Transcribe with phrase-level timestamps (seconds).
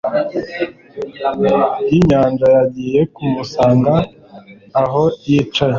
[1.89, 3.93] yinyanja Nagiye kumusanga
[4.81, 5.69] aho yicaye